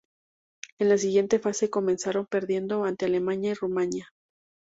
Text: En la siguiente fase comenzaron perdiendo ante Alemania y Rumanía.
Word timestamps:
En 0.79 0.89
la 0.89 0.97
siguiente 0.97 1.37
fase 1.37 1.69
comenzaron 1.69 2.25
perdiendo 2.25 2.85
ante 2.85 3.05
Alemania 3.05 3.51
y 3.51 3.53
Rumanía. 3.53 4.09